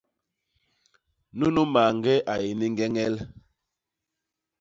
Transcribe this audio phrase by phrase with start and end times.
[1.37, 3.15] Nunu mañge a yé ni ñgeñel.